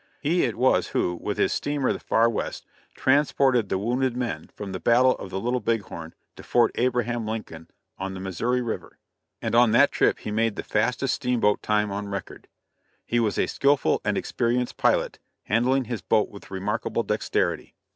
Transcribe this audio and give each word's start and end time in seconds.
He 0.19 0.45
it 0.45 0.55
was 0.55 0.87
who, 0.87 1.13
with 1.13 1.37
his 1.37 1.53
steamer 1.53 1.93
the 1.93 1.99
Far 1.99 2.27
West, 2.27 2.65
transported 2.95 3.69
the 3.69 3.77
wounded 3.77 4.17
men 4.17 4.49
from 4.55 4.71
the 4.71 4.79
battle 4.79 5.11
of 5.17 5.29
the 5.29 5.39
Little 5.39 5.59
Big 5.59 5.83
Horn 5.83 6.15
to 6.35 6.41
Fort 6.41 6.71
Abraham 6.73 7.27
Lincoln 7.27 7.69
on 7.99 8.15
the 8.15 8.19
Missouri 8.19 8.61
river, 8.63 8.97
and 9.43 9.53
on 9.53 9.73
that 9.73 9.91
trip 9.91 10.17
he 10.17 10.31
made 10.31 10.55
the 10.55 10.63
fastest 10.63 11.13
steamboat 11.13 11.61
time 11.61 11.91
on 11.91 12.07
record. 12.09 12.47
He 13.05 13.19
was 13.19 13.37
a 13.37 13.45
skillful 13.45 14.01
and 14.03 14.17
experienced 14.17 14.75
pilot, 14.77 15.19
handling 15.43 15.85
his 15.85 16.01
boat 16.01 16.29
with 16.31 16.49
remarkable 16.49 17.03
dexterity. 17.03 17.75